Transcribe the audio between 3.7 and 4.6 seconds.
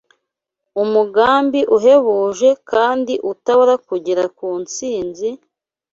kugera ku